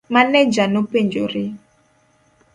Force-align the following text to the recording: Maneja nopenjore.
Maneja 0.13 0.63
nopenjore. 0.67 1.43